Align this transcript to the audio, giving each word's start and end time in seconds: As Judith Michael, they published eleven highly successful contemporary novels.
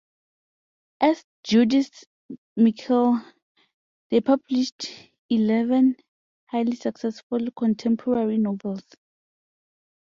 As 0.99 1.23
Judith 1.43 2.05
Michael, 2.57 3.21
they 4.09 4.19
published 4.19 4.87
eleven 5.29 5.95
highly 6.47 6.75
successful 6.75 7.39
contemporary 7.55 8.39
novels. 8.39 8.81